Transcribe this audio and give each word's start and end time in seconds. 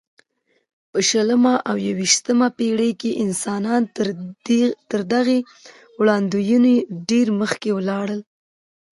په 0.91 0.99
شلمه 1.09 1.55
او 1.69 1.75
یویشتمه 1.87 2.47
پېړۍ 2.57 2.91
کې 3.01 3.19
انسانان 3.23 3.81
تر 4.91 4.99
دغې 5.13 5.39
وړاندوینو 5.99 6.73
ډېر 7.09 7.27
مخکې 7.41 7.69
ولاړل. 7.77 8.21